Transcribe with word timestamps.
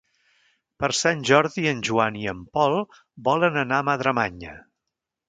Per 0.83 0.87
Sant 0.99 1.19
Jordi 1.29 1.65
en 1.71 1.83
Joan 1.89 2.17
i 2.21 2.25
en 2.31 2.39
Pol 2.59 2.73
volen 3.29 3.61
anar 3.65 3.79
a 3.83 3.87
Madremanya. 3.91 4.57